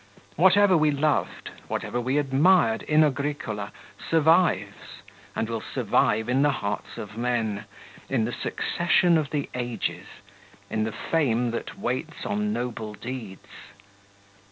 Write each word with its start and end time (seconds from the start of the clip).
Whatever 0.35 0.75
we 0.75 0.89
loved, 0.89 1.51
whatever 1.67 2.01
we 2.01 2.17
admired 2.17 2.81
in 2.81 3.03
Agricola, 3.03 3.71
survives, 4.09 5.03
and 5.35 5.47
will 5.47 5.61
survive 5.61 6.27
in 6.27 6.41
the 6.41 6.49
hearts 6.49 6.97
of 6.97 7.19
men, 7.19 7.65
in 8.09 8.25
the 8.25 8.33
succession 8.33 9.15
of 9.15 9.29
the 9.29 9.47
ages, 9.53 10.07
in 10.71 10.85
the 10.85 10.91
fame 10.91 11.51
that 11.51 11.77
waits 11.77 12.25
on 12.25 12.51
noble 12.51 12.95
deeds. 12.95 13.45